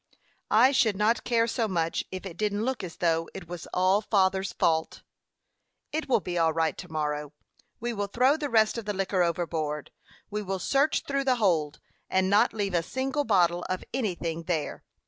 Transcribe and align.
"I 0.49 0.71
should 0.71 0.97
not 0.97 1.23
care 1.23 1.45
so 1.45 1.67
much 1.67 2.05
if 2.11 2.25
it 2.25 2.35
didn't 2.35 2.65
look 2.65 2.83
as 2.83 2.95
though 2.95 3.29
it 3.35 3.47
was 3.47 3.67
all 3.71 4.01
father's 4.01 4.51
fault." 4.51 5.03
"It 5.91 6.09
will 6.09 6.21
be 6.21 6.39
all 6.39 6.51
right 6.51 6.75
to 6.79 6.91
morrow. 6.91 7.33
We 7.79 7.93
will 7.93 8.07
throw 8.07 8.35
the 8.35 8.49
rest 8.49 8.79
of 8.79 8.85
the 8.85 8.93
liquor 8.93 9.21
overboard. 9.21 9.91
We 10.31 10.41
will 10.41 10.57
search 10.57 11.01
through 11.03 11.25
the 11.25 11.35
hold, 11.35 11.79
and 12.09 12.31
not 12.31 12.51
leave 12.51 12.73
a 12.73 12.81
single 12.81 13.25
bottle 13.25 13.61
of 13.69 13.83
anything 13.93 14.45
there. 14.45 14.83